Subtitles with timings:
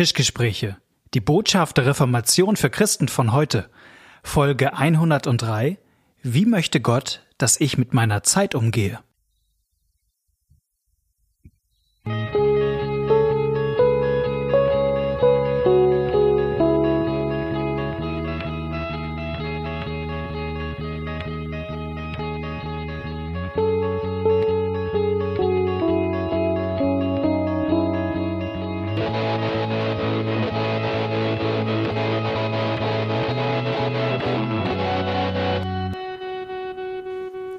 [0.00, 0.78] Tischgespräche.
[1.12, 3.68] Die Botschaft der Reformation für Christen von heute.
[4.22, 5.76] Folge 103.
[6.22, 9.00] Wie möchte Gott, dass ich mit meiner Zeit umgehe?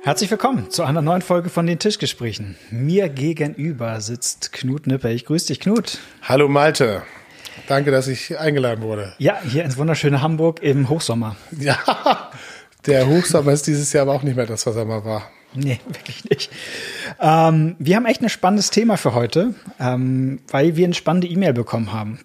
[0.03, 2.57] Herzlich willkommen zu einer neuen Folge von den Tischgesprächen.
[2.71, 5.11] Mir gegenüber sitzt Knut Nipper.
[5.11, 5.99] Ich grüße dich, Knut.
[6.23, 7.03] Hallo Malte.
[7.67, 9.13] Danke, dass ich eingeladen wurde.
[9.19, 11.35] Ja, hier ins wunderschöne Hamburg im Hochsommer.
[11.51, 12.31] Ja,
[12.87, 15.29] der Hochsommer ist dieses Jahr aber auch nicht mehr das, was er mal war.
[15.53, 16.49] Nee, wirklich nicht.
[17.19, 21.53] Ähm, wir haben echt ein spannendes Thema für heute, ähm, weil wir eine spannende E-Mail
[21.53, 22.21] bekommen haben.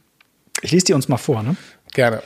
[0.63, 1.57] Ich lese die uns mal vor, ne?
[1.93, 2.23] Gerne.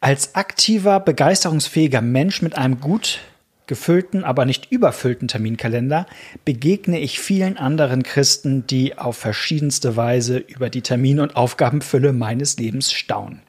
[0.00, 3.20] Als aktiver, begeisterungsfähiger Mensch mit einem gut
[3.66, 6.06] gefüllten, aber nicht überfüllten Terminkalender
[6.44, 12.58] begegne ich vielen anderen Christen, die auf verschiedenste Weise über die Termin- und Aufgabenfülle meines
[12.58, 13.40] Lebens staunen.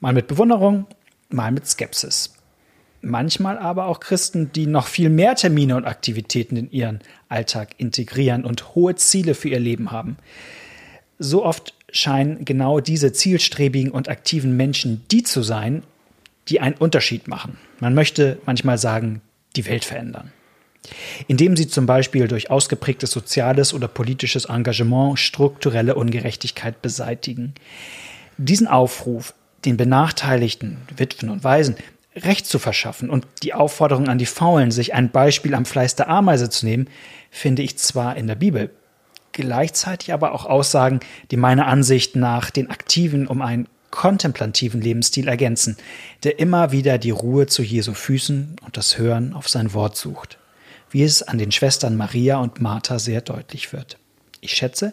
[0.00, 0.86] Mal mit Bewunderung,
[1.28, 2.34] mal mit Skepsis.
[3.02, 8.44] Manchmal aber auch Christen, die noch viel mehr Termine und Aktivitäten in ihren Alltag integrieren
[8.44, 10.18] und hohe Ziele für ihr Leben haben.
[11.18, 15.82] So oft scheinen genau diese zielstrebigen und aktiven Menschen die zu sein,
[16.48, 17.56] die einen Unterschied machen.
[17.78, 19.22] Man möchte manchmal sagen,
[19.56, 20.32] die Welt verändern.
[21.28, 27.54] Indem sie zum Beispiel durch ausgeprägtes soziales oder politisches Engagement strukturelle Ungerechtigkeit beseitigen.
[28.38, 29.34] Diesen Aufruf,
[29.64, 31.76] den benachteiligten Witwen und Waisen
[32.16, 36.08] Recht zu verschaffen und die Aufforderung an die Faulen, sich ein Beispiel am Fleiß der
[36.08, 36.88] Ameise zu nehmen,
[37.30, 38.70] finde ich zwar in der Bibel,
[39.32, 45.76] gleichzeitig aber auch Aussagen, die meiner Ansicht nach den Aktiven um einen kontemplativen Lebensstil ergänzen,
[46.22, 50.38] der immer wieder die Ruhe zu Jesu Füßen und das Hören auf sein Wort sucht,
[50.90, 53.98] wie es an den Schwestern Maria und Martha sehr deutlich wird.
[54.40, 54.92] Ich schätze,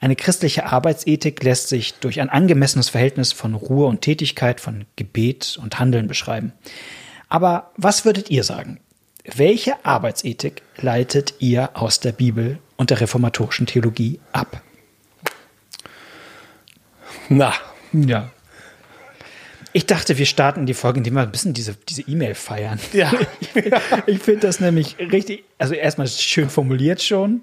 [0.00, 5.58] eine christliche Arbeitsethik lässt sich durch ein angemessenes Verhältnis von Ruhe und Tätigkeit, von Gebet
[5.62, 6.52] und Handeln beschreiben.
[7.28, 8.80] Aber was würdet ihr sagen?
[9.24, 14.60] Welche Arbeitsethik leitet ihr aus der Bibel und der reformatorischen Theologie ab?
[17.28, 17.54] Na,
[17.92, 18.30] ja.
[19.74, 22.78] Ich dachte, wir starten die Folge, indem wir ein bisschen diese diese E-Mail feiern.
[22.92, 23.10] Ja.
[24.06, 27.42] ich finde das nämlich richtig, also erstmal schön formuliert schon.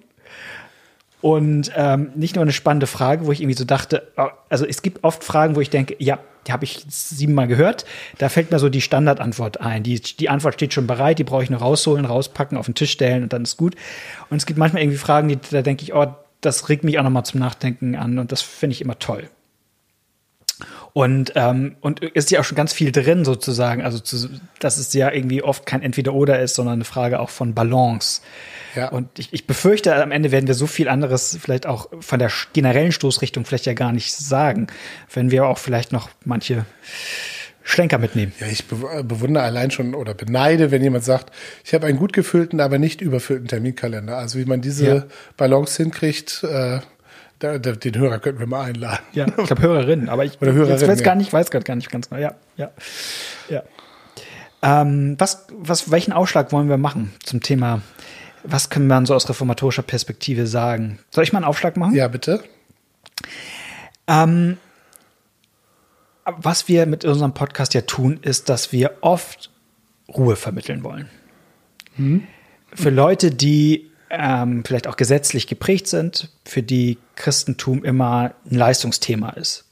[1.22, 4.08] Und ähm, nicht nur eine spannende Frage, wo ich irgendwie so dachte,
[4.48, 7.86] also es gibt oft Fragen, wo ich denke, ja, die habe ich siebenmal gehört.
[8.20, 9.84] Da fällt mir so die Standardantwort ein.
[9.84, 12.92] Die, die Antwort steht schon bereit, die brauche ich nur rausholen, rauspacken, auf den Tisch
[12.92, 13.76] stellen und dann ist gut.
[14.30, 17.04] Und es gibt manchmal irgendwie Fragen, die, da denke ich, oh, das regt mich auch
[17.04, 19.30] nochmal zum Nachdenken an und das finde ich immer toll.
[20.94, 23.84] Und, ähm, und ist ja auch schon ganz viel drin sozusagen.
[23.84, 24.30] Also, zu,
[24.60, 28.22] dass es ja irgendwie oft kein Entweder-Oder ist, sondern eine Frage auch von Balance.
[28.76, 28.90] Ja.
[28.90, 32.32] Und ich, ich befürchte, am Ende werden wir so viel anderes vielleicht auch von der
[32.54, 34.68] generellen Stoßrichtung vielleicht ja gar nicht sagen,
[35.14, 36.66] wenn wir auch vielleicht noch manche
[37.64, 38.34] Schlenker mitnehmen.
[38.40, 41.32] Ja, ich bewundere allein schon oder beneide, wenn jemand sagt,
[41.64, 44.18] ich habe einen gut gefüllten, aber nicht überfüllten Terminkalender.
[44.18, 45.04] Also wie man diese ja.
[45.38, 46.80] Balance hinkriegt, äh,
[47.40, 49.04] da, da, den Hörer könnten wir mal einladen.
[49.14, 51.90] Ja, ich glaube Hörerinnen, aber ich Oder Hörerin, weiß gar nicht, weiß gerade gar nicht
[51.90, 52.22] ganz genau.
[52.22, 52.72] Ja, ja,
[53.50, 53.64] ja.
[54.62, 57.82] Ähm, was, was, welchen Ausschlag wollen wir machen zum Thema?
[58.44, 61.00] Was können wir so aus reformatorischer Perspektive sagen?
[61.12, 61.96] Soll ich mal einen Aufschlag machen?
[61.96, 62.44] Ja, bitte.
[64.08, 64.58] Ähm,
[66.26, 69.50] was wir mit unserem Podcast ja tun, ist, dass wir oft
[70.10, 71.10] Ruhe vermitteln wollen.
[71.96, 72.24] Hm?
[72.74, 79.32] Für Leute, die ähm, vielleicht auch gesetzlich geprägt sind, für die Christentum immer ein Leistungsthema
[79.32, 79.66] ist.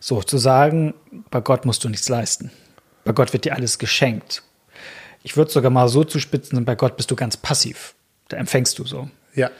[0.00, 0.94] So zu sagen,
[1.30, 2.50] bei Gott musst du nichts leisten.
[3.04, 4.42] Bei Gott wird dir alles geschenkt.
[5.22, 7.94] Ich würde sogar mal so zuspitzen, bei Gott bist du ganz passiv.
[8.28, 9.08] Da empfängst du so.
[9.34, 9.50] Ja.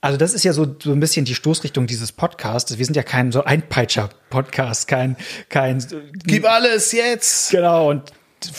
[0.00, 2.76] Also das ist ja so, so ein bisschen die Stoßrichtung dieses Podcasts.
[2.78, 5.16] Wir sind ja kein so Einpeitscher-Podcast, kein,
[5.48, 5.84] kein.
[6.24, 7.50] Gib alles jetzt!
[7.50, 7.90] Genau.
[7.90, 8.12] Und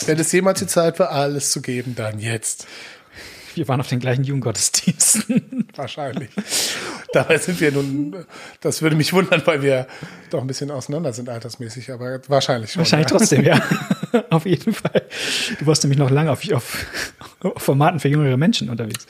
[0.06, 2.66] wenn es jemals die Zeit war, alles zu geben, dann jetzt.
[3.58, 5.68] Wir waren auf den gleichen Jugendgottesdiensten.
[5.74, 6.30] Wahrscheinlich.
[7.12, 8.24] Dabei sind wir nun,
[8.60, 9.88] das würde mich wundern, weil wir
[10.30, 12.80] doch ein bisschen auseinander sind altersmäßig, aber wahrscheinlich schon.
[12.80, 13.16] Wahrscheinlich ja.
[13.16, 13.60] trotzdem, ja.
[14.30, 15.02] auf jeden Fall.
[15.58, 16.86] Du warst nämlich noch lange auf, auf,
[17.40, 19.06] auf Formaten für jüngere Menschen unterwegs.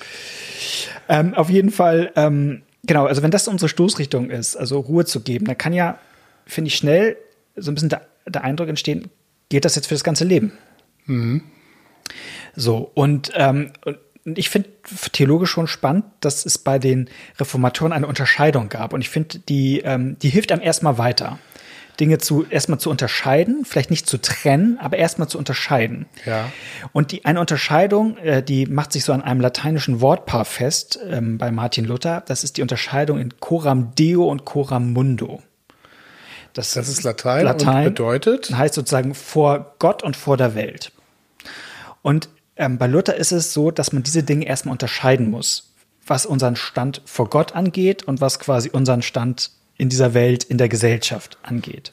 [1.08, 5.20] Ähm, auf jeden Fall, ähm, genau, also wenn das unsere Stoßrichtung ist, also Ruhe zu
[5.20, 5.98] geben, dann kann ja,
[6.46, 7.18] finde ich, schnell
[7.56, 9.10] so ein bisschen der, der Eindruck entstehen,
[9.50, 10.52] geht das jetzt für das ganze Leben?
[11.04, 11.42] Mhm.
[12.60, 13.98] So, und, ähm, und
[14.36, 14.68] ich finde
[15.12, 17.08] theologisch schon spannend, dass es bei den
[17.38, 18.92] Reformatoren eine Unterscheidung gab.
[18.92, 21.38] Und ich finde, die, ähm, die hilft einem erstmal weiter.
[22.00, 26.06] Dinge zu erstmal zu unterscheiden, vielleicht nicht zu trennen, aber erstmal zu unterscheiden.
[26.26, 26.50] Ja.
[26.92, 31.38] Und die eine Unterscheidung, äh, die macht sich so an einem lateinischen Wortpaar fest ähm,
[31.38, 32.22] bei Martin Luther.
[32.26, 35.42] Das ist die Unterscheidung in coram deo und coram mundo.
[36.52, 40.92] Das, das ist Latein, Latein und bedeutet heißt sozusagen vor Gott und vor der Welt.
[42.02, 45.74] Und ähm, bei Luther ist es so, dass man diese Dinge erstmal unterscheiden muss,
[46.06, 50.58] was unseren Stand vor Gott angeht und was quasi unseren Stand in dieser Welt, in
[50.58, 51.92] der Gesellschaft angeht.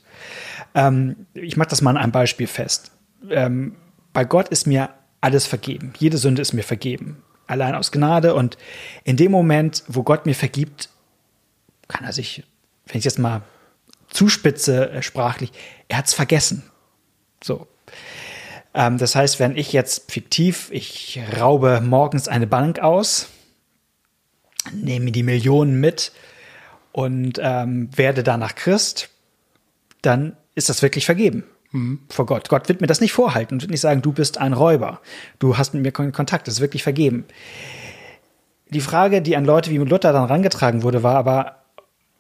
[0.73, 2.91] Ähm, ich mache das mal an einem Beispiel fest.
[3.29, 3.75] Ähm,
[4.12, 4.89] bei Gott ist mir
[5.21, 5.94] alles vergeben.
[5.97, 7.23] Jede Sünde ist mir vergeben.
[7.47, 8.33] Allein aus Gnade.
[8.33, 8.57] Und
[9.03, 10.89] in dem Moment, wo Gott mir vergibt,
[11.88, 12.44] kann er sich,
[12.88, 13.44] wenn ich jetzt mal
[14.09, 15.51] zuspitze äh, sprachlich,
[15.88, 16.63] er hat es vergessen.
[17.44, 17.67] So.
[18.75, 23.30] Ähm, das heißt, wenn ich jetzt fiktiv, ich raube morgens eine Bank aus,
[24.74, 26.12] nehme die Millionen mit
[26.92, 29.10] und ähm, werde danach Christ,
[30.01, 32.00] dann ist das wirklich vergeben mhm.
[32.10, 32.50] vor Gott.
[32.50, 35.01] Gott wird mir das nicht vorhalten und wird nicht sagen, du bist ein Räuber,
[35.39, 37.25] du hast mit mir Kontakt, das ist wirklich vergeben.
[38.69, 41.63] Die Frage, die an Leute wie Luther dann rangetragen wurde, war aber,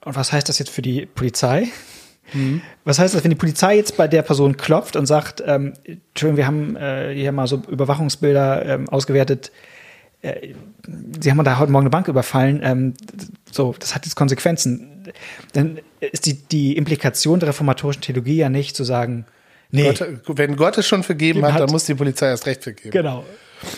[0.05, 1.67] und was heißt das jetzt für die Polizei?
[2.33, 2.61] Mhm.
[2.83, 6.37] Was heißt das, wenn die Polizei jetzt bei der Person klopft und sagt, ähm, Entschuldigung,
[6.37, 9.51] wir haben äh, hier mal so Überwachungsbilder ähm, ausgewertet,
[10.21, 10.53] äh,
[11.19, 12.93] Sie haben da heute Morgen eine Bank überfallen, ähm,
[13.51, 15.11] so, das hat jetzt Konsequenzen.
[15.53, 19.25] Dann ist die, die Implikation der reformatorischen Theologie ja nicht zu sagen,
[19.71, 19.83] nee.
[19.83, 22.91] Gott, wenn Gott es schon vergeben hat, hat, dann muss die Polizei erst recht vergeben.
[22.91, 23.23] Genau.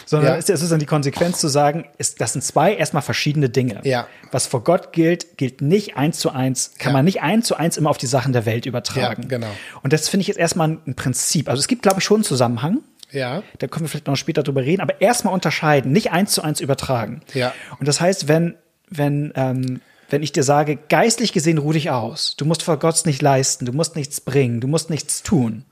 [0.05, 0.37] Sondern ja.
[0.37, 3.81] es ist dann die Konsequenz zu sagen, ist, das sind zwei erstmal verschiedene Dinge.
[3.83, 4.07] Ja.
[4.31, 6.97] Was vor Gott gilt, gilt nicht eins zu eins, kann ja.
[6.97, 9.23] man nicht eins zu eins immer auf die Sachen der Welt übertragen.
[9.23, 9.51] Ja, genau.
[9.83, 11.49] Und das finde ich jetzt erstmal ein Prinzip.
[11.49, 12.79] Also es gibt, glaube ich, schon einen Zusammenhang.
[13.11, 13.43] Ja.
[13.59, 16.59] Da können wir vielleicht noch später drüber reden, aber erstmal unterscheiden, nicht eins zu eins
[16.59, 17.21] übertragen.
[17.33, 17.53] Ja.
[17.79, 18.55] Und das heißt, wenn,
[18.89, 23.05] wenn, ähm, wenn ich dir sage, geistlich gesehen ruh dich aus, du musst vor Gott
[23.05, 25.65] nicht leisten, du musst nichts bringen, du musst nichts tun,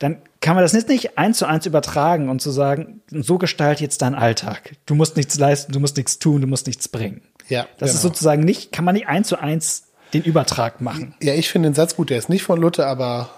[0.00, 3.80] dann kann man das nicht, nicht eins zu eins übertragen und zu sagen, so gestalt
[3.80, 4.72] jetzt dein Alltag.
[4.86, 7.20] Du musst nichts leisten, du musst nichts tun, du musst nichts bringen.
[7.48, 7.66] Ja.
[7.78, 7.96] Das genau.
[7.96, 11.14] ist sozusagen nicht, kann man nicht eins zu eins den Übertrag machen.
[11.22, 13.30] Ja, ich finde den Satz gut, der ist nicht von Luther, aber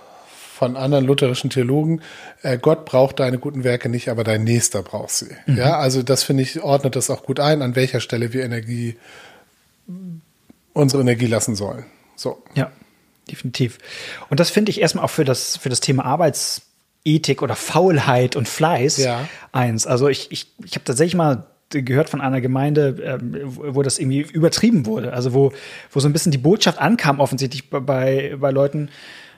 [0.57, 2.01] von anderen lutherischen Theologen,
[2.43, 5.31] äh, Gott braucht deine guten Werke nicht, aber dein Nächster braucht sie.
[5.47, 5.57] Mhm.
[5.57, 8.97] Ja, also das finde ich, ordnet das auch gut ein, an welcher Stelle wir Energie,
[10.73, 11.87] unsere Energie lassen sollen.
[12.15, 12.41] So.
[12.55, 12.71] Ja,
[13.31, 13.79] definitiv.
[14.31, 18.49] Und das finde ich erstmal auch für das, für das Thema Arbeitsethik oder Faulheit und
[18.49, 19.29] Fleiß ja.
[19.53, 19.87] eins.
[19.87, 24.21] Also ich, ich, ich habe tatsächlich mal gehört von einer Gemeinde, ähm, wo das irgendwie
[24.21, 25.13] übertrieben wurde.
[25.13, 25.53] Also wo,
[25.91, 28.91] wo so ein bisschen die Botschaft ankam, offensichtlich bei, bei Leuten,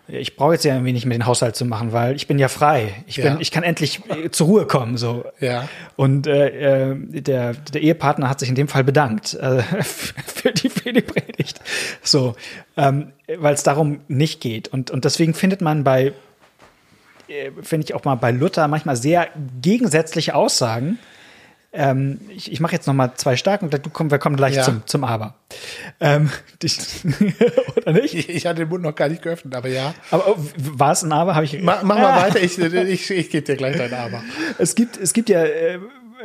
[0.06, 2.48] ich brauche jetzt ja irgendwie nicht mehr den Haushalt zu machen, weil ich bin ja
[2.48, 3.04] frei.
[3.06, 3.36] Ich bin, ja.
[3.40, 4.98] ich kann endlich äh, zur Ruhe kommen.
[4.98, 5.24] So.
[5.40, 5.68] Ja.
[5.96, 10.68] Und äh, äh der, der Ehepartner hat sich in dem Fall bedankt äh, für, die,
[10.68, 11.60] für die Predigt.
[12.02, 12.36] So,
[12.76, 14.68] ähm, weil es darum nicht geht.
[14.68, 16.12] Und, und deswegen findet man bei,
[17.28, 19.28] äh, finde ich auch mal bei Luther manchmal sehr
[19.62, 20.98] gegensätzliche Aussagen
[21.74, 24.54] ähm, ich, ich mache jetzt noch mal zwei stark und du komm, wir kommen gleich
[24.54, 24.62] ja.
[24.62, 25.34] zum, zum Aber.
[26.00, 26.30] Ähm,
[26.62, 26.78] dich,
[27.76, 28.14] oder nicht?
[28.14, 29.92] Ich, ich, hatte den Mund noch gar nicht geöffnet, aber ja.
[30.10, 31.34] Aber oh, war es ein Aber?
[31.34, 34.22] Hab ich, mach, mach mal weiter, ich, ich, ich gebe dir gleich dein Aber.
[34.58, 35.78] Es gibt, es gibt ja äh,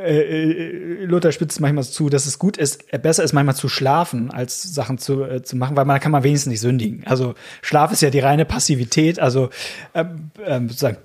[0.03, 4.61] äh, Luther spitzt manchmal zu, dass es gut ist, besser ist manchmal zu schlafen, als
[4.61, 7.03] Sachen zu, äh, zu machen, weil man kann man wenigstens nicht sündigen.
[7.05, 9.49] Also Schlaf ist ja die reine Passivität, also
[9.93, 10.97] ähm, ähm, sozusagen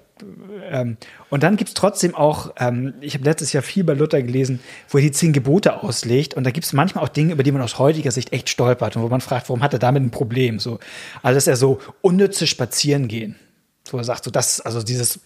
[0.70, 0.96] ähm,
[1.30, 4.60] und dann gibt es trotzdem auch, ähm, ich habe letztes Jahr viel bei Luther gelesen,
[4.88, 6.34] wo er die zehn Gebote auslegt.
[6.34, 8.96] Und da gibt es manchmal auch Dinge, über die man aus heutiger Sicht echt stolpert
[8.96, 10.58] und wo man fragt, warum hat er damit ein Problem?
[10.58, 10.78] So,
[11.22, 13.36] also dass er so unnütze spazieren gehen.
[13.82, 15.20] So er sagt, so das, also dieses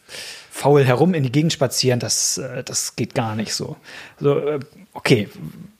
[0.50, 3.76] faul herum in die Gegend spazieren, das, äh, das geht gar nicht so.
[4.18, 4.60] So, äh,
[4.94, 5.28] okay,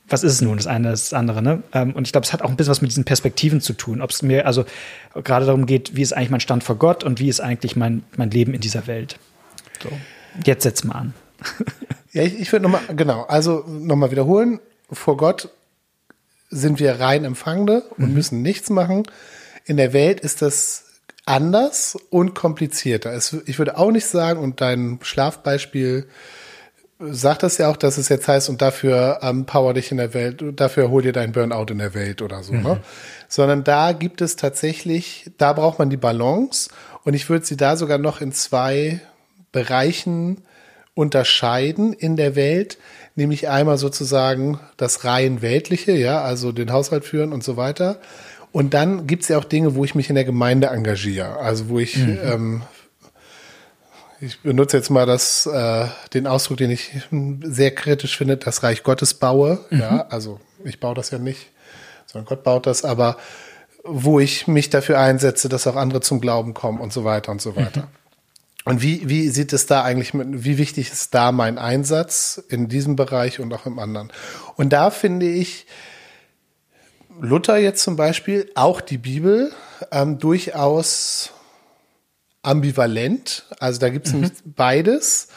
[0.09, 0.57] was ist es nun?
[0.57, 1.63] Das eine, das andere, ne?
[1.73, 4.01] Ähm, und ich glaube, es hat auch ein bisschen was mit diesen Perspektiven zu tun.
[4.01, 4.65] Ob es mir also
[5.23, 8.03] gerade darum geht, wie ist eigentlich mein Stand vor Gott und wie ist eigentlich mein,
[8.17, 9.17] mein Leben in dieser Welt.
[9.83, 9.89] So.
[10.45, 11.13] Jetzt setz mal an.
[12.11, 14.59] ja, ich, ich würde nochmal, genau, also nochmal wiederholen.
[14.91, 15.49] Vor Gott
[16.49, 18.13] sind wir rein Empfangende und mhm.
[18.13, 19.03] müssen nichts machen.
[19.65, 20.85] In der Welt ist das
[21.25, 23.13] anders und komplizierter.
[23.13, 26.07] Es, ich würde auch nicht sagen, und dein Schlafbeispiel
[26.99, 30.13] sagt das ja auch, dass es jetzt heißt, und dafür ähm, power dich in der
[30.13, 32.59] Welt, dafür hol dir deinen Burnout in der Welt oder so, ne?
[32.59, 32.63] mhm.
[32.65, 32.79] ne?
[33.27, 36.69] Sondern da gibt es tatsächlich, da braucht man die Balance
[37.03, 38.99] und ich würde sie da sogar noch in zwei
[39.51, 40.43] Bereichen
[40.93, 42.77] unterscheiden in der Welt,
[43.15, 47.99] nämlich einmal sozusagen das rein weltliche, ja, also den Haushalt führen und so weiter.
[48.51, 51.69] Und dann gibt es ja auch Dinge, wo ich mich in der Gemeinde engagiere, also
[51.69, 52.17] wo ich mhm.
[52.23, 52.61] ähm,
[54.21, 56.91] ich benutze jetzt mal das, äh, den Ausdruck, den ich
[57.43, 59.59] sehr kritisch finde, das Reich Gottes baue.
[59.69, 59.79] Mhm.
[59.79, 61.47] Ja, also ich baue das ja nicht,
[62.05, 63.17] sondern Gott baut das, aber
[63.83, 67.41] wo ich mich dafür einsetze, dass auch andere zum Glauben kommen und so weiter und
[67.41, 67.81] so weiter.
[67.81, 67.87] Mhm.
[68.65, 72.67] Und wie, wie sieht es da eigentlich mit, wie wichtig ist da mein Einsatz in
[72.67, 74.11] diesem Bereich und auch im anderen?
[74.57, 75.65] Und da finde ich,
[77.21, 79.51] Luther jetzt zum Beispiel, auch die Bibel,
[79.91, 81.31] ähm, durchaus
[82.41, 83.45] ambivalent.
[83.59, 84.21] Also da gibt es mhm.
[84.21, 85.27] nämlich beides.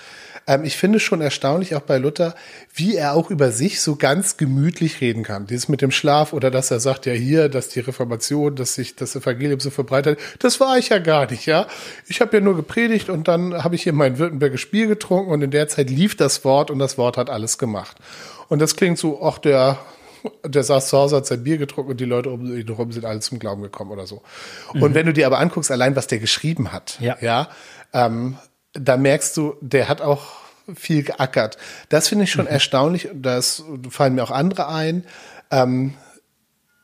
[0.47, 2.35] Ähm, ich finde schon erstaunlich, auch bei Luther,
[2.75, 5.47] wie er auch über sich so ganz gemütlich reden kann.
[5.47, 8.97] Dieses mit dem Schlaf oder dass er sagt, ja hier, dass die Reformation, dass sich
[8.97, 11.67] das Evangelium so verbreitet, das war ich ja gar nicht, ja.
[12.09, 15.43] Ich habe ja nur gepredigt und dann habe ich hier mein Württembergisch Bier getrunken und
[15.43, 17.97] in der Zeit lief das Wort und das Wort hat alles gemacht.
[18.49, 19.79] Und das klingt so, ach, der
[20.45, 23.05] der saß zu Hause, hat sein Bier getrunken und die Leute um ihn herum sind
[23.05, 24.23] alle zum Glauben gekommen oder so.
[24.73, 24.83] Mhm.
[24.83, 27.49] Und wenn du dir aber anguckst, allein was der geschrieben hat, ja, ja
[27.93, 28.37] ähm,
[28.73, 30.33] da merkst du, der hat auch
[30.75, 31.59] viel geackert.
[31.89, 32.53] Das finde ich schon mhm.
[32.53, 33.09] erstaunlich.
[33.15, 35.05] Das fallen mir auch andere ein,
[35.51, 35.95] ähm,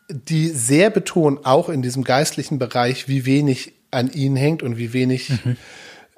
[0.08, 4.92] die sehr betonen, auch in diesem geistlichen Bereich, wie wenig an ihnen hängt und wie
[4.92, 5.56] wenig mhm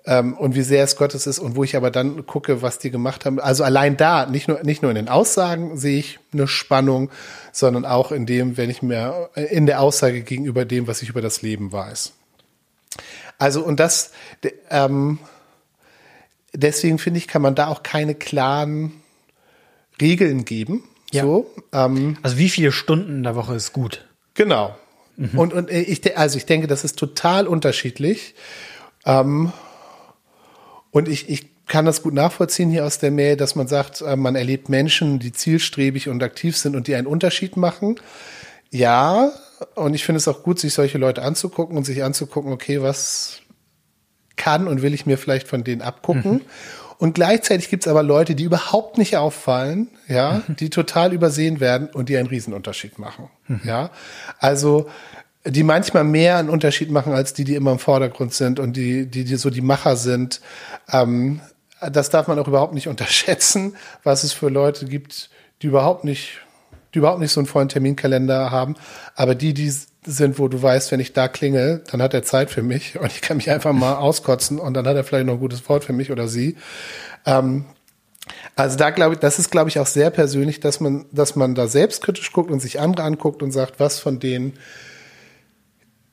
[0.06, 2.90] ähm, und wie sehr es Gottes ist und wo ich aber dann gucke, was die
[2.90, 3.38] gemacht haben.
[3.38, 7.10] Also allein da, nicht nur, nicht nur in den Aussagen sehe ich eine Spannung,
[7.52, 11.20] sondern auch in dem, wenn ich mir in der Aussage gegenüber dem, was ich über
[11.20, 12.12] das Leben weiß.
[13.38, 14.12] Also und das,
[14.70, 15.18] ähm,
[16.52, 18.92] deswegen finde ich, kann man da auch keine klaren
[20.00, 20.84] Regeln geben.
[21.12, 21.24] Ja.
[21.24, 24.06] So, ähm, also wie viele Stunden in der Woche ist gut?
[24.34, 24.76] Genau.
[25.16, 25.38] Mhm.
[25.38, 28.34] Und, und ich, also ich denke, das ist total unterschiedlich.
[29.04, 29.52] Ähm,
[30.90, 34.16] und ich, ich kann das gut nachvollziehen hier aus der Mail, dass man sagt, äh,
[34.16, 38.00] man erlebt Menschen, die zielstrebig und aktiv sind und die einen Unterschied machen.
[38.70, 39.32] Ja,
[39.74, 43.40] und ich finde es auch gut, sich solche Leute anzugucken und sich anzugucken, okay, was
[44.36, 46.32] kann und will ich mir vielleicht von denen abgucken.
[46.32, 46.40] Mhm.
[46.98, 50.56] Und gleichzeitig gibt es aber Leute, die überhaupt nicht auffallen, ja, mhm.
[50.56, 53.30] die total übersehen werden und die einen Riesenunterschied machen.
[53.46, 53.60] Mhm.
[53.64, 53.90] Ja,
[54.38, 54.90] also
[55.44, 59.06] die manchmal mehr einen Unterschied machen als die, die immer im Vordergrund sind und die,
[59.06, 60.40] die, die so die Macher sind.
[60.92, 61.40] Ähm,
[61.80, 65.30] das darf man auch überhaupt nicht unterschätzen, was es für Leute gibt,
[65.62, 66.40] die überhaupt nicht,
[66.94, 68.76] die überhaupt nicht so einen vollen Terminkalender haben.
[69.14, 69.72] Aber die, die
[70.04, 73.06] sind, wo du weißt, wenn ich da klingel, dann hat er Zeit für mich und
[73.06, 75.84] ich kann mich einfach mal auskotzen und dann hat er vielleicht noch ein gutes Wort
[75.84, 76.56] für mich oder sie.
[77.24, 77.64] Ähm,
[78.56, 81.54] also da glaube ich, das ist glaube ich auch sehr persönlich, dass man, dass man
[81.54, 84.58] da selbstkritisch guckt und sich andere anguckt und sagt, was von denen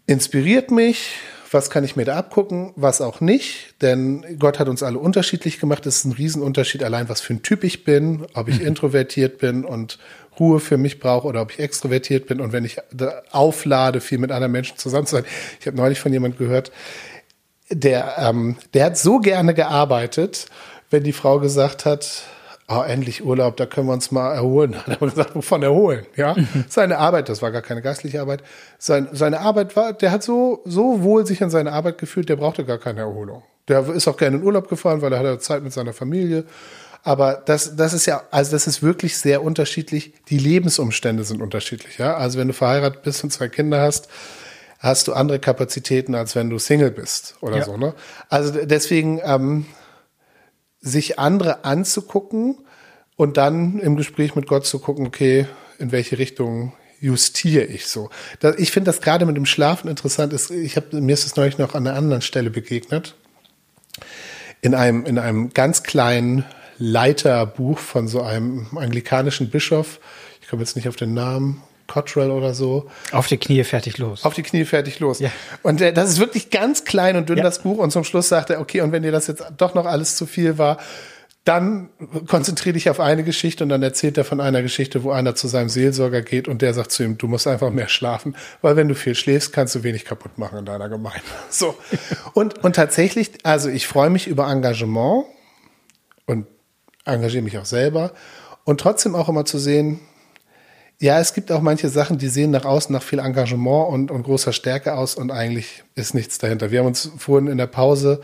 [0.08, 1.12] inspiriert mich,
[1.52, 5.60] was kann ich mir da abgucken, was auch nicht, denn Gott hat uns alle unterschiedlich
[5.60, 5.86] gemacht.
[5.86, 8.68] Es ist ein Riesenunterschied allein, was für ein Typ ich bin, ob ich mhm.
[8.68, 10.00] introvertiert bin und
[10.40, 12.78] Ruhe für mich brauche oder ob ich extrovertiert bin und wenn ich
[13.32, 15.26] auflade, viel mit anderen Menschen zusammen zu sein.
[15.60, 16.72] Ich habe neulich von jemand gehört,
[17.70, 20.46] der, ähm, der hat so gerne gearbeitet,
[20.90, 22.24] wenn die Frau gesagt hat,
[22.68, 24.72] oh, endlich Urlaub, da können wir uns mal erholen.
[24.74, 26.06] Dann hat er gesagt, wovon erholen?
[26.16, 26.36] Ja,
[26.70, 28.44] seine Arbeit, das war gar keine geistliche Arbeit.
[28.78, 32.36] Sein, seine Arbeit war, der hat so, so wohl sich an seine Arbeit gefühlt, der
[32.36, 33.44] brauchte gar keine Erholung.
[33.68, 36.46] Der ist auch gerne in Urlaub gefahren, weil er hatte Zeit mit seiner Familie.
[37.04, 40.14] Aber das, das ist ja, also das ist wirklich sehr unterschiedlich.
[40.30, 42.18] Die Lebensumstände sind unterschiedlich, ja.
[42.18, 44.10] Also wenn du verheiratet bist und zwei Kinder hast,
[44.80, 47.64] hast du andere Kapazitäten, als wenn du Single bist oder ja.
[47.64, 47.94] so, ne?
[48.30, 49.66] Also deswegen, ähm,
[50.88, 52.58] sich andere anzugucken
[53.16, 55.48] und dann im Gespräch mit Gott zu gucken, okay,
[55.80, 58.10] in welche Richtung justiere ich so.
[58.58, 60.34] ich finde das gerade mit dem Schlafen interessant.
[60.34, 63.16] Ist, ich habe mir ist das neulich noch an einer anderen Stelle begegnet.
[64.62, 66.44] In einem, in einem ganz kleinen
[66.80, 70.00] Leiterbuch von so einem anglikanischen Bischof.
[70.42, 71.62] Ich komme jetzt nicht auf den Namen.
[71.88, 72.90] Cottrell oder so.
[73.12, 74.24] Auf die Knie fertig los.
[74.24, 75.20] Auf die Knie fertig los.
[75.20, 75.32] Ja.
[75.64, 77.44] Und äh, das ist wirklich ganz klein und dünn, ja.
[77.44, 77.78] das Buch.
[77.78, 80.26] Und zum Schluss sagt er, okay, und wenn dir das jetzt doch noch alles zu
[80.26, 80.78] viel war,
[81.48, 81.90] dann
[82.28, 85.48] konzentriere dich auf eine Geschichte und dann erzählt er von einer Geschichte, wo einer zu
[85.48, 88.90] seinem Seelsorger geht und der sagt zu ihm, du musst einfach mehr schlafen, weil wenn
[88.90, 91.22] du viel schläfst, kannst du wenig kaputt machen in deiner Gemeinde.
[91.50, 91.76] So.
[92.34, 95.26] Und, und tatsächlich, also ich freue mich über Engagement
[96.26, 96.48] und
[97.06, 98.12] engagiere mich auch selber
[98.66, 100.02] und trotzdem auch immer zu sehen,
[101.00, 104.24] ja, es gibt auch manche Sachen, die sehen nach außen nach viel Engagement und, und
[104.24, 106.72] großer Stärke aus und eigentlich ist nichts dahinter.
[106.72, 108.22] Wir haben uns vorhin in der Pause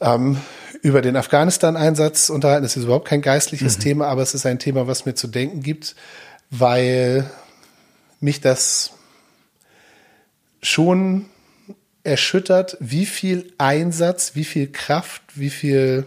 [0.00, 0.38] ähm,
[0.82, 2.64] über den Afghanistan-Einsatz unterhalten.
[2.64, 3.82] Das ist überhaupt kein geistliches mhm.
[3.82, 5.96] Thema, aber es ist ein Thema, was mir zu denken gibt,
[6.50, 7.30] weil
[8.20, 8.90] mich das
[10.60, 11.26] schon
[12.02, 16.04] erschüttert, wie viel Einsatz, wie viel Kraft, wie viel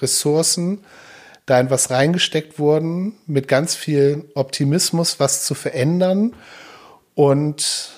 [0.00, 0.78] Ressourcen
[1.46, 6.34] da in was reingesteckt wurden, mit ganz viel Optimismus was zu verändern
[7.14, 7.92] und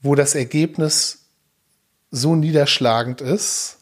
[0.00, 1.26] wo das Ergebnis
[2.10, 3.78] so niederschlagend ist,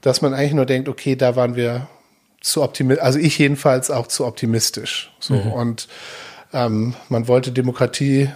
[0.00, 1.88] dass man eigentlich nur denkt, okay, da waren wir
[2.40, 5.12] zu optimistisch, also ich jedenfalls auch zu optimistisch.
[5.20, 5.52] So mhm.
[5.52, 5.88] und
[6.52, 8.30] ähm, man wollte Demokratie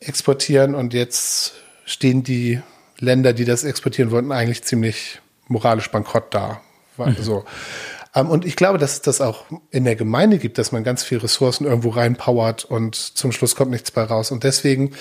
[0.00, 1.54] exportieren und jetzt
[1.84, 2.60] stehen die
[2.98, 6.60] Länder, die das exportieren wollten, eigentlich ziemlich moralisch bankrott da.
[6.96, 7.16] Mhm.
[7.20, 7.38] So.
[7.38, 7.44] Ähm,
[8.14, 11.18] und ich glaube, dass es das auch in der Gemeinde gibt, dass man ganz viel
[11.18, 14.30] Ressourcen irgendwo reinpowert und zum Schluss kommt nichts bei raus.
[14.30, 14.92] Und deswegen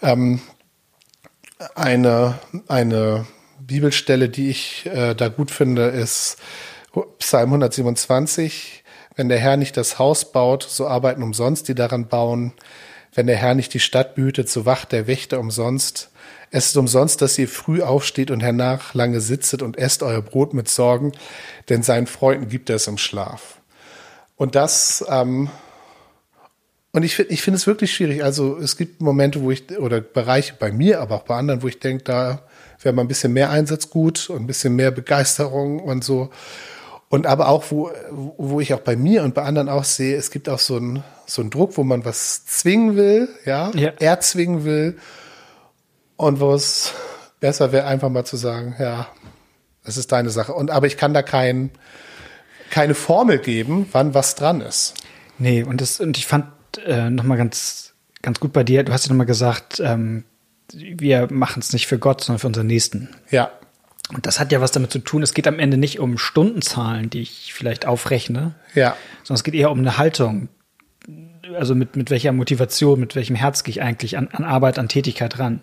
[0.00, 0.40] ähm,
[1.74, 2.38] eine,
[2.68, 3.26] eine
[3.60, 6.36] Bibelstelle, die ich äh, da gut finde, ist
[7.18, 8.84] Psalm 127.
[9.16, 12.52] Wenn der Herr nicht das Haus baut, so arbeiten umsonst die daran bauen.
[13.14, 16.10] Wenn der Herr nicht die Stadt behütet, so wacht der Wächter umsonst.
[16.54, 20.52] Es ist umsonst, dass ihr früh aufsteht und hernach lange sitzet und esst euer Brot
[20.52, 21.12] mit Sorgen,
[21.70, 23.62] denn seinen Freunden gibt er es im Schlaf.
[24.36, 25.48] Und das, ähm,
[26.92, 28.22] und ich finde ich finde es wirklich schwierig.
[28.22, 31.68] Also es gibt Momente, wo ich, oder Bereiche bei mir, aber auch bei anderen, wo
[31.68, 32.42] ich denke, da
[32.82, 36.28] wäre mal ein bisschen mehr Einsatz gut und ein bisschen mehr Begeisterung und so.
[37.08, 40.30] Und aber auch, wo, wo ich auch bei mir und bei anderen auch sehe, es
[40.30, 43.92] gibt auch so einen so einen Druck, wo man was zwingen will, ja, ja.
[44.00, 44.98] erzwingen will
[46.16, 46.92] und wo es
[47.40, 49.08] besser wäre, einfach mal zu sagen, ja,
[49.84, 50.52] es ist deine Sache.
[50.52, 51.70] Und aber ich kann da kein,
[52.70, 54.94] keine Formel geben, wann was dran ist.
[55.38, 56.46] Nee, und das, und ich fand
[56.86, 60.24] äh, nochmal ganz, ganz gut bei dir, du hast ja nochmal gesagt, ähm,
[60.72, 63.08] wir machen es nicht für Gott, sondern für unseren Nächsten.
[63.30, 63.50] Ja.
[64.14, 67.10] Und das hat ja was damit zu tun, es geht am Ende nicht um Stundenzahlen,
[67.10, 68.96] die ich vielleicht aufrechne, ja.
[69.24, 70.48] sondern es geht eher um eine Haltung.
[71.56, 74.88] Also mit, mit welcher Motivation, mit welchem Herz gehe ich eigentlich an, an Arbeit, an
[74.88, 75.60] Tätigkeit ran.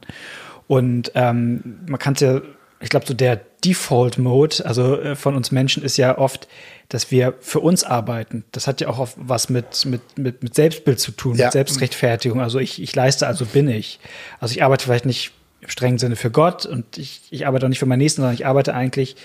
[0.68, 2.42] Und ähm, man kann es ja,
[2.80, 6.48] ich glaube, so der Default-Mode, also äh, von uns Menschen ist ja oft,
[6.90, 8.44] dass wir für uns arbeiten.
[8.52, 11.46] Das hat ja auch oft was mit, mit, mit, mit Selbstbild zu tun, ja.
[11.46, 12.40] mit Selbstrechtfertigung.
[12.42, 14.00] Also ich, ich leiste, also bin ich.
[14.40, 15.32] Also ich arbeite vielleicht nicht
[15.62, 18.36] im strengen Sinne für Gott und ich, ich arbeite auch nicht für meinen Nächsten, sondern
[18.36, 19.16] ich arbeite eigentlich,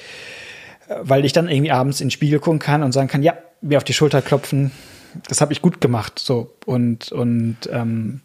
[0.88, 3.36] äh, weil ich dann irgendwie abends in den Spiegel gucken kann und sagen kann, ja,
[3.60, 4.72] mir auf die Schulter klopfen,
[5.28, 6.18] das habe ich gut gemacht.
[6.18, 6.54] So.
[6.66, 8.20] Und, und ähm,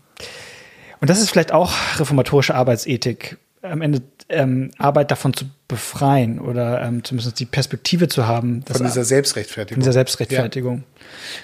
[1.01, 6.81] und das ist vielleicht auch reformatorische Arbeitsethik, am Ende ähm, Arbeit davon zu befreien oder
[6.81, 8.63] ähm, zumindest die Perspektive zu haben.
[8.63, 9.75] Von dieser Selbstrechtfertigung.
[9.75, 10.77] Von dieser Selbstrechtfertigung.
[10.77, 10.83] Ja.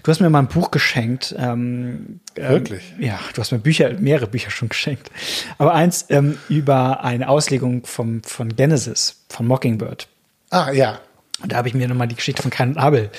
[0.03, 1.35] Du hast mir mal ein Buch geschenkt.
[1.37, 2.93] Ähm, ähm Wirklich?
[2.97, 5.09] Ähm, ja, du hast mir Bücher, mehrere Bücher schon geschenkt.
[5.57, 10.07] Aber eins ähm, über eine Auslegung vom, von Genesis, von Mockingbird.
[10.51, 10.99] Ah, ja.
[11.41, 13.09] Und da habe ich mir nochmal die Geschichte von Kain und Abel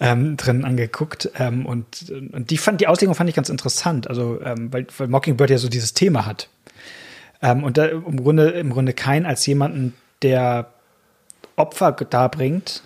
[0.00, 1.30] ähm, drin angeguckt.
[1.38, 4.08] Ähm, und, und die fand, die Auslegung fand ich ganz interessant.
[4.08, 6.48] Also, ähm, weil, weil Mockingbird ja so dieses Thema hat.
[7.42, 10.72] Ähm, und da im Grunde, im Grunde Kain als jemanden, der
[11.56, 12.82] Opfer darbringt,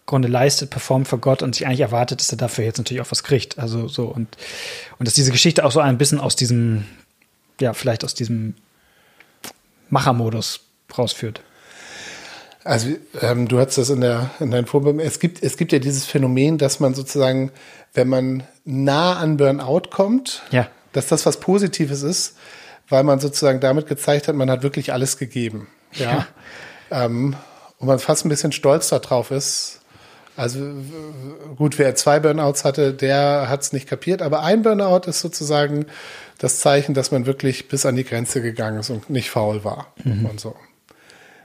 [0.00, 3.00] im Grunde leistet, performt für Gott und sich eigentlich erwartet, dass er dafür jetzt natürlich
[3.00, 3.58] auch was kriegt.
[3.58, 4.36] Also so und,
[4.98, 6.84] und dass diese Geschichte auch so ein bisschen aus diesem,
[7.60, 8.54] ja, vielleicht aus diesem
[9.90, 10.60] Machermodus
[10.96, 11.42] rausführt.
[12.64, 12.88] Also
[13.20, 15.00] ähm, du hast das in der in deinem Vorbild.
[15.00, 17.50] Es gibt es gibt ja dieses Phänomen, dass man sozusagen,
[17.94, 20.68] wenn man nah an Burnout kommt, ja.
[20.92, 22.36] dass das was Positives ist,
[22.88, 25.66] weil man sozusagen damit gezeigt hat, man hat wirklich alles gegeben.
[25.92, 26.26] Ja.
[26.90, 27.04] ja.
[27.04, 27.34] Ähm,
[27.78, 29.80] und man fast ein bisschen stolz darauf ist.
[30.36, 30.60] Also
[31.56, 34.22] gut, wer zwei Burnouts hatte, der hat es nicht kapiert.
[34.22, 35.86] Aber ein Burnout ist sozusagen
[36.38, 39.92] das Zeichen, dass man wirklich bis an die Grenze gegangen ist und nicht faul war
[40.04, 40.26] mhm.
[40.26, 40.54] und so.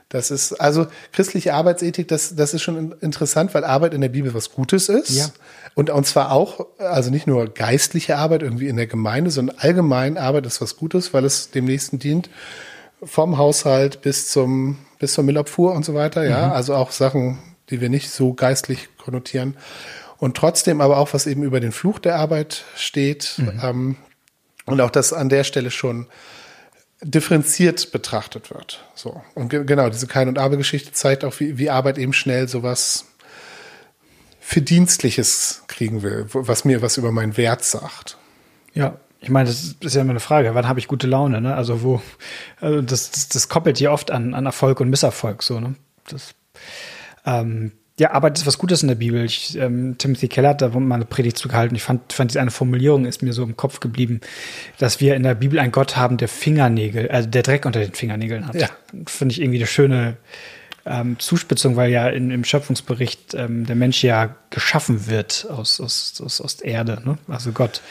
[0.08, 4.32] Das ist, also christliche Arbeitsethik, das, das ist schon interessant, weil Arbeit in der Bibel
[4.32, 5.10] was Gutes ist.
[5.10, 5.26] Ja.
[5.74, 10.16] Und, und zwar auch, also nicht nur geistliche Arbeit irgendwie in der Gemeinde, sondern allgemein
[10.16, 12.30] Arbeit ist was Gutes, weil es dem Nächsten dient.
[13.02, 16.46] Vom Haushalt bis zum, bis zur Müllabfuhr und so weiter, ja.
[16.46, 16.52] Mhm.
[16.52, 19.56] Also auch Sachen, die wir nicht so geistlich konnotieren.
[20.16, 23.34] Und trotzdem aber auch, was eben über den Fluch der Arbeit steht.
[23.36, 23.60] Mhm.
[23.62, 23.96] Ähm,
[24.64, 26.06] und auch das an der Stelle schon
[27.02, 28.84] differenziert betrachtet wird.
[28.94, 29.22] So.
[29.34, 33.06] Und ge genau, diese Kein- und Aber-Geschichte zeigt auch, wie, wie Arbeit eben schnell sowas
[34.40, 38.16] Verdienstliches kriegen will, was mir was über meinen Wert sagt.
[38.74, 41.54] Ja, ich meine, das ist ja immer eine Frage, wann habe ich gute Laune, ne?
[41.54, 42.00] Also wo,
[42.60, 45.74] also das, das, das koppelt ja oft an, an Erfolg und Misserfolg, so, ne?
[46.08, 46.34] Das,
[47.26, 49.24] ähm, ja, Arbeit ist was Gutes in der Bibel.
[49.24, 51.74] Ich, ähm, Timothy Keller hat da mal eine Predigt zu gehalten.
[51.74, 54.20] Ich fand, fand diese eine Formulierung ist mir so im Kopf geblieben,
[54.78, 57.92] dass wir in der Bibel einen Gott haben, der Fingernägel, also der Dreck unter den
[57.92, 58.54] Fingernägeln hat.
[58.54, 58.68] Ja.
[59.06, 60.16] Finde ich irgendwie eine schöne
[60.86, 66.20] ähm, Zuspitzung, weil ja in, im Schöpfungsbericht ähm, der Mensch ja geschaffen wird aus, aus,
[66.24, 67.02] aus, aus Erde.
[67.04, 67.18] Ne?
[67.26, 67.82] Also Gott,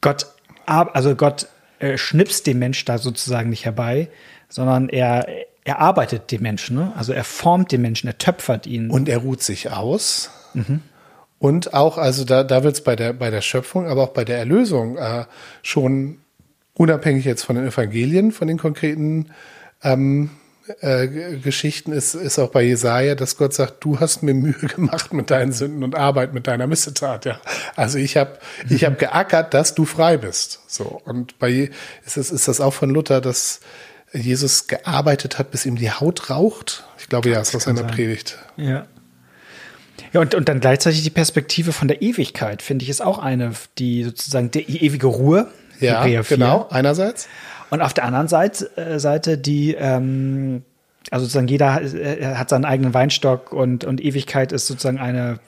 [0.00, 0.26] Gott,
[0.66, 1.48] also Gott
[1.80, 4.08] äh, schnipst den Mensch da sozusagen nicht herbei,
[4.48, 5.26] sondern er
[5.66, 6.92] er arbeitet den Menschen, ne?
[6.96, 8.88] also er formt den Menschen, er töpfert ihn.
[8.88, 10.30] Und er ruht sich aus.
[10.54, 10.80] Mhm.
[11.40, 14.24] Und auch, also da, da wird es bei der, bei der Schöpfung, aber auch bei
[14.24, 15.24] der Erlösung äh,
[15.62, 16.18] schon
[16.74, 19.32] unabhängig jetzt von den Evangelien, von den konkreten
[19.82, 20.30] ähm,
[20.80, 25.12] äh, Geschichten ist, ist auch bei Jesaja, dass Gott sagt, du hast mir Mühe gemacht
[25.12, 27.40] mit deinen Sünden und Arbeit mit deiner Missetat, ja.
[27.74, 28.38] Also ich habe
[28.70, 30.60] ich hab geackert, dass du frei bist.
[30.68, 31.02] So.
[31.04, 31.70] Und bei
[32.04, 33.60] ist das, ist das auch von Luther, dass
[34.16, 36.84] Jesus gearbeitet hat, bis ihm die Haut raucht?
[36.98, 38.38] Ich glaube, ja, ist aus seiner Predigt.
[38.56, 38.86] Ja.
[40.12, 43.52] Ja, und, und dann gleichzeitig die Perspektive von der Ewigkeit, finde ich, ist auch eine,
[43.78, 45.48] die sozusagen die ewige Ruhe.
[45.80, 46.36] Ja, Hebräer 4.
[46.36, 47.28] genau, einerseits.
[47.70, 50.62] Und auf der anderen Seite, äh, Seite die, ähm,
[51.10, 55.38] also sozusagen jeder äh, hat seinen eigenen Weinstock und, und Ewigkeit ist sozusagen eine,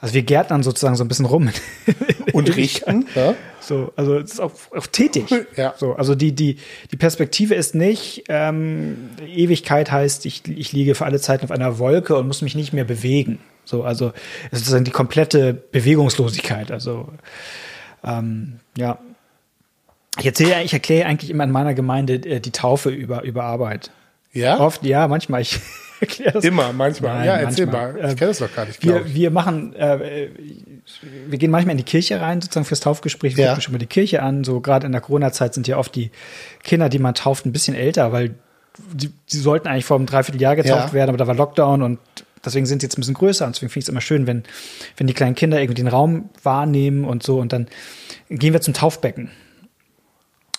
[0.00, 1.50] also wir gärtnern sozusagen so ein bisschen rum.
[2.32, 3.34] Und richten, ja.
[3.60, 5.26] So, also es ist auch, auch tätig.
[5.56, 5.74] Ja.
[5.76, 6.58] So, also die, die,
[6.92, 11.78] die Perspektive ist nicht, ähm, Ewigkeit heißt, ich, ich liege für alle Zeiten auf einer
[11.78, 13.40] Wolke und muss mich nicht mehr bewegen.
[13.64, 14.12] So, also
[14.46, 16.70] es ist sozusagen die komplette Bewegungslosigkeit.
[16.70, 17.08] Also
[18.04, 18.98] ähm, ja.
[20.18, 23.90] Ich erzähle, ich erkläre eigentlich immer in meiner Gemeinde äh, die Taufe über, über Arbeit.
[24.32, 24.58] Ja?
[24.60, 25.40] Oft, ja, manchmal.
[25.42, 25.58] Ich
[26.00, 26.44] erkläre das.
[26.44, 27.16] Immer, manchmal.
[27.18, 27.92] Nein, ja, erzähl manchmal.
[27.94, 27.98] mal.
[28.04, 30.28] Ich Äh, kenne das doch gar nicht, Wir, wir machen, äh,
[31.26, 33.50] wir gehen manchmal in die Kirche rein, sozusagen fürs Taufgespräch, wir Ja.
[33.50, 34.44] gucken schon mal die Kirche an.
[34.44, 36.10] So gerade in der Corona-Zeit sind ja oft die
[36.62, 38.34] Kinder, die man tauft, ein bisschen älter, weil
[38.92, 40.92] die, die sollten eigentlich vor einem Dreivierteljahr getauft Ja.
[40.92, 41.98] werden, aber da war Lockdown und
[42.44, 44.44] deswegen sind sie jetzt ein bisschen größer und deswegen finde ich es immer schön, wenn,
[44.96, 47.66] wenn die kleinen Kinder irgendwie den Raum wahrnehmen und so und dann
[48.30, 49.30] gehen wir zum Taufbecken.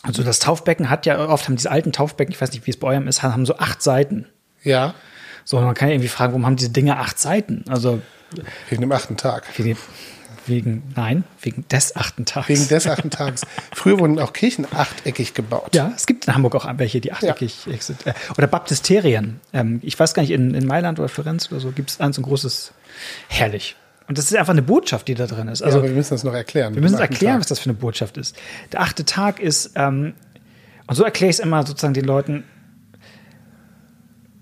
[0.02, 2.78] Also das Taufbecken hat ja oft haben diese alten Taufbecken, ich weiß nicht, wie es
[2.78, 4.26] bei eurem ist, haben so acht Seiten.
[4.64, 4.94] Ja,
[5.46, 7.64] So, man kann ja irgendwie fragen, warum haben diese Dinge acht Seiten?
[7.70, 8.02] Also
[8.70, 9.46] wegen dem achten Tag.
[9.58, 9.78] wegen,
[10.46, 12.48] wegen nein, wegen des achten Tages.
[12.50, 13.42] Wegen des achten Tages.
[13.74, 15.74] Früher wurden auch Kirchen achteckig gebaut.
[15.76, 18.06] ja, es gibt in Hamburg auch welche, die achteckig sind.
[18.06, 19.40] Äh, Oder Baptisterien.
[19.54, 22.16] Ähm, ich weiß gar nicht, in, in Mailand oder Florenz oder so gibt es eins
[22.18, 22.72] so ein großes,
[23.28, 23.76] herrlich.
[24.10, 25.62] Und das ist einfach eine Botschaft, die da drin ist.
[25.62, 26.74] Also, aber wir müssen das noch erklären.
[26.74, 27.42] wir müssen erklären, Tag.
[27.42, 28.36] was das für eine Botschaft ist.
[28.72, 30.16] Der achte Tag ist, ähm,
[30.88, 32.44] und so erkläre ich es immer sozusagen den Leuten,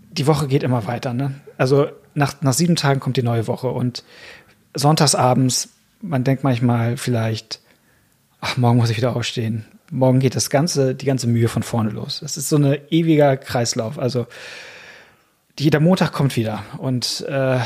[0.09, 1.13] die Woche geht immer weiter.
[1.13, 1.35] Ne?
[1.57, 4.05] Also nach, nach sieben Tagen kommt die neue Woche und
[4.73, 5.67] sonntagsabends,
[5.99, 7.59] man denkt manchmal vielleicht,
[8.39, 9.65] ach, morgen muss ich wieder aufstehen.
[9.91, 12.21] Morgen geht das ganze, die ganze Mühe von vorne los.
[12.21, 13.99] Das ist so ein ewiger Kreislauf.
[13.99, 14.27] Also
[15.59, 17.59] jeder Montag kommt wieder und, äh,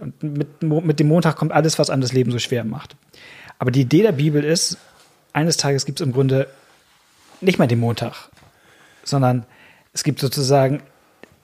[0.00, 2.96] und mit, mit dem Montag kommt alles, was einem das Leben so schwer macht.
[3.58, 4.78] Aber die Idee der Bibel ist,
[5.32, 6.48] eines Tages gibt es im Grunde
[7.40, 8.30] nicht mehr den Montag,
[9.04, 9.46] sondern
[9.92, 10.82] es gibt sozusagen,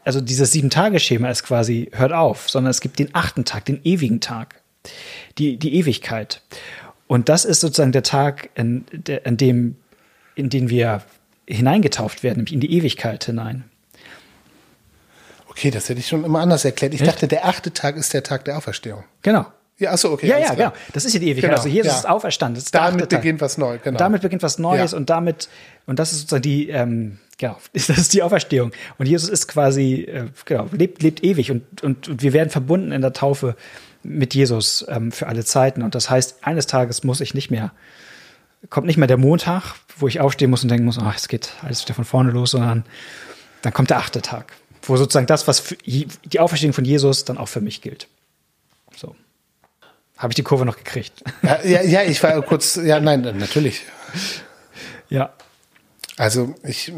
[0.04, 4.20] also dieses Sieben-Tage-Schema ist quasi, hört auf, sondern es gibt den achten Tag, den ewigen
[4.20, 4.62] Tag,
[5.38, 6.42] die, die Ewigkeit.
[7.06, 8.84] Und das ist sozusagen der Tag, in,
[9.24, 9.76] in, dem,
[10.34, 11.02] in den wir
[11.46, 13.64] hineingetauft werden, nämlich in die Ewigkeit hinein.
[15.56, 16.94] Okay, das hätte ich schon immer anders erklärt.
[16.94, 17.10] Ich Echt?
[17.10, 19.04] dachte, der achte Tag ist der Tag der Auferstehung.
[19.22, 19.46] Genau.
[19.78, 20.28] Ja, achso, okay.
[20.28, 20.56] Ja, ja, klar.
[20.56, 20.72] genau.
[20.92, 21.50] Das ist ja die Ewigkeit.
[21.50, 21.98] Genau, also Jesus ja.
[21.98, 22.58] ist auferstanden.
[22.58, 23.94] Ist Damit beginnt was Neues, genau.
[23.94, 24.96] Und damit beginnt was Neues Ja.
[24.96, 25.48] und damit,
[25.86, 28.72] und das ist sozusagen die, ähm, genau, das ist die Auferstehung.
[28.98, 32.92] Und Jesus ist quasi, äh, genau, lebt, lebt ewig und, und, und wir werden verbunden
[32.92, 33.56] in der Taufe
[34.04, 35.82] mit Jesus ähm, für alle Zeiten.
[35.82, 37.72] Und das heißt, eines Tages muss ich nicht mehr,
[38.70, 41.52] kommt nicht mehr der Montag, wo ich aufstehen muss und denken muss, ach, es geht
[41.62, 42.84] alles wieder von vorne los, sondern
[43.62, 44.52] dann kommt der achte Tag,
[44.86, 48.08] wo sozusagen das, was die Auferstehung von Jesus dann auch für mich gilt.
[48.96, 49.14] So.
[50.16, 51.24] Habe ich die Kurve noch gekriegt?
[51.42, 53.82] Ja, ja, ja, ich war kurz, ja, nein, natürlich.
[55.08, 55.32] ja.
[56.16, 56.92] Also ich,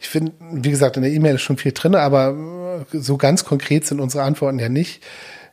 [0.00, 3.86] ich finde, wie gesagt, in der E-Mail ist schon viel drin, aber so ganz konkret
[3.86, 5.04] sind unsere Antworten ja nicht.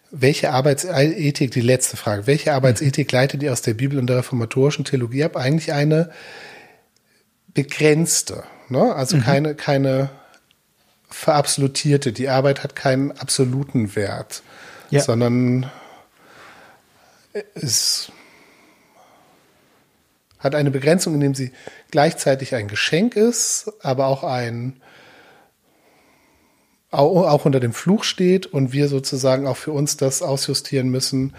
[0.10, 4.86] Welche Arbeitsethik, die letzte Frage, welche Arbeitsethik leitet ihr aus der Bibel und der reformatorischen
[4.86, 5.38] Theologie ab?
[5.38, 6.10] Eigentlich eine
[7.54, 8.94] begrenzte, ne?
[8.96, 10.10] also keine, keine
[11.14, 12.12] verabsolutierte.
[12.12, 14.42] Die Arbeit hat keinen absoluten Wert,
[14.90, 15.02] Ja.
[15.02, 15.70] sondern
[17.56, 18.12] es
[20.40, 21.52] hat eine Begrenzung, indem sie
[21.92, 24.82] gleichzeitig ein Geschenk ist, aber auch ein
[26.92, 31.34] au- auch unter dem Fluch steht und wir sozusagen auch für uns das ausjustieren müssen,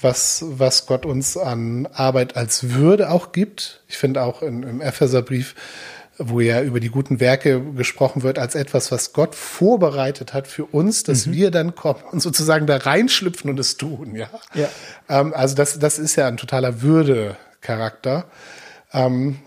[0.00, 3.82] was, was Gott uns an Arbeit als Würde auch gibt.
[3.88, 5.54] Ich finde auch in, im Epheserbrief,
[6.18, 10.64] wo ja über die guten Werke gesprochen wird, als etwas, was Gott vorbereitet hat für
[10.66, 14.28] uns, dass wir dann kommen und sozusagen da reinschlüpfen und es tun, ja.
[14.54, 14.68] Ja.
[15.08, 18.26] Ähm, also das, das ist ja ein totaler Würde-Charakter.
[18.92, 19.38] Ähm,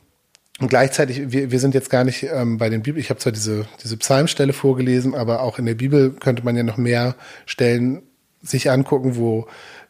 [0.59, 3.33] und gleichzeitig, wir, wir sind jetzt gar nicht ähm, bei den Bibel, ich habe zwar
[3.33, 8.03] diese, diese Psalmstelle vorgelesen, aber auch in der Bibel könnte man ja noch mehr Stellen
[8.41, 9.47] sich angucken, wo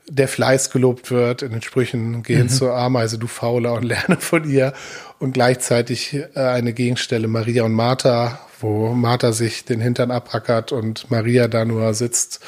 [0.07, 4.17] der Fleiß gelobt wird, in den Sprüchen, geh hin zur Ameise, du Fauler, und lerne
[4.19, 4.73] von ihr.
[5.19, 11.09] Und gleichzeitig äh, eine Gegenstelle Maria und Martha, wo Martha sich den Hintern abrackert und
[11.09, 12.41] Maria da nur sitzt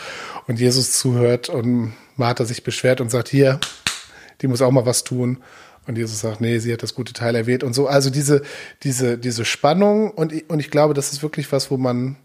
[0.48, 3.60] und Jesus zuhört und Martha sich beschwert und sagt, hier,
[4.42, 5.40] die muss auch mal was tun.
[5.88, 7.88] Und Jesus sagt, nee, sie hat das gute Teil erwählt und so.
[7.88, 8.42] Also diese,
[8.84, 12.18] diese, diese Spannung und, und ich glaube, das ist wirklich was, wo man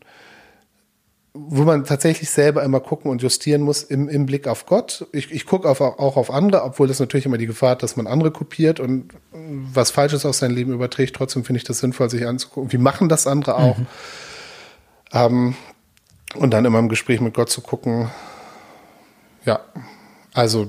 [1.35, 5.07] wo man tatsächlich selber immer gucken und justieren muss im, im Blick auf Gott.
[5.12, 7.97] Ich, ich gucke auf, auch auf andere, obwohl das natürlich immer die Gefahr hat, dass
[7.97, 11.16] man andere kopiert und was Falsches aus sein Leben überträgt.
[11.16, 12.73] Trotzdem finde ich das sinnvoll, sich anzugucken.
[12.73, 13.79] Wie machen das andere auch?
[13.79, 13.87] Mhm.
[15.12, 15.55] Ähm,
[16.35, 18.11] und dann immer im Gespräch mit Gott zu gucken.
[19.47, 19.61] Ja,
[20.35, 20.66] also,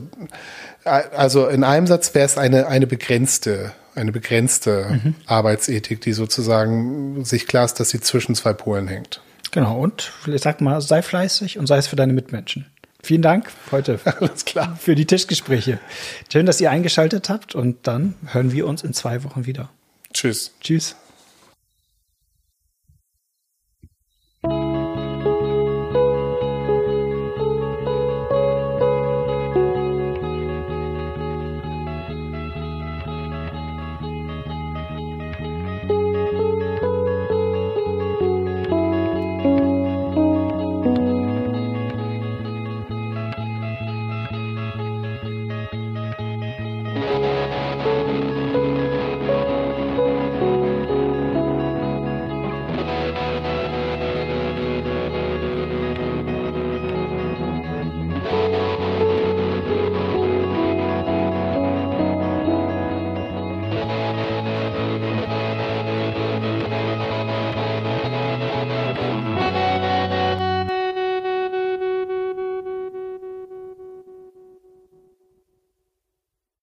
[0.84, 5.16] also in einem Satz wäre es eine, eine begrenzte, eine begrenzte mhm.
[5.26, 9.22] Arbeitsethik, die sozusagen sich klar ist, dass sie zwischen zwei Polen hängt.
[9.54, 12.66] Genau, und ich sag mal, sei fleißig und sei es für deine Mitmenschen.
[13.04, 14.76] Vielen Dank heute Alles klar.
[14.82, 15.80] für die Tischgespräche.
[16.32, 19.70] Schön, dass ihr eingeschaltet habt und dann hören wir uns in zwei Wochen wieder.
[20.12, 20.54] Tschüss.
[20.60, 20.96] Tschüss.